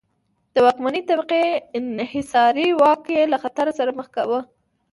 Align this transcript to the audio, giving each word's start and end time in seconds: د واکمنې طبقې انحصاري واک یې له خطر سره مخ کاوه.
د 0.53 0.55
واکمنې 0.65 1.01
طبقې 1.09 1.43
انحصاري 1.79 2.67
واک 2.81 3.03
یې 3.15 3.21
له 3.31 3.37
خطر 3.43 3.67
سره 3.77 3.91
مخ 3.99 4.07
کاوه. 4.15 4.39